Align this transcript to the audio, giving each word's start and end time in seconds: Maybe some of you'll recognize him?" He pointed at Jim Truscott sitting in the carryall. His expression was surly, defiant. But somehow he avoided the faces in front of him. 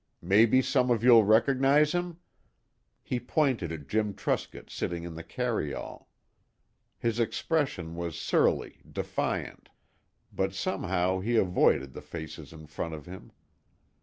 Maybe 0.23 0.63
some 0.63 0.89
of 0.89 1.03
you'll 1.03 1.25
recognize 1.25 1.91
him?" 1.91 2.17
He 3.03 3.19
pointed 3.19 3.71
at 3.71 3.87
Jim 3.87 4.15
Truscott 4.15 4.71
sitting 4.71 5.03
in 5.03 5.13
the 5.13 5.21
carryall. 5.23 6.07
His 6.97 7.19
expression 7.19 7.93
was 7.95 8.17
surly, 8.17 8.81
defiant. 8.91 9.69
But 10.33 10.55
somehow 10.55 11.19
he 11.19 11.35
avoided 11.35 11.93
the 11.93 12.01
faces 12.01 12.51
in 12.51 12.65
front 12.65 12.95
of 12.95 13.05
him. 13.05 13.31